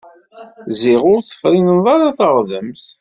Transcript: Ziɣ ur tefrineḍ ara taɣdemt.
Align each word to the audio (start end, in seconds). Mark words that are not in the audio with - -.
Ziɣ 0.79 1.01
ur 1.13 1.21
tefrineḍ 1.23 1.85
ara 1.93 2.17
taɣdemt. 2.17 2.85